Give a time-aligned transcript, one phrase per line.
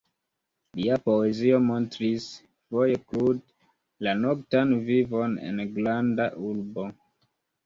[0.77, 2.25] Lia poezio montris,
[2.77, 3.45] foje krude,
[4.09, 6.89] la noktan vivon en granda urbo.